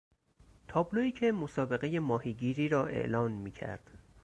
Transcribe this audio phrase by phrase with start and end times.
[0.67, 3.89] تابلویی که مسابقهی ماهیگیری را اعلان میکرد